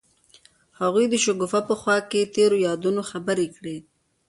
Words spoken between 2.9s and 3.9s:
خبرې کړې.